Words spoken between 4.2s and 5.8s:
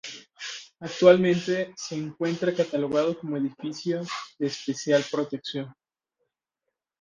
de Especial Protección.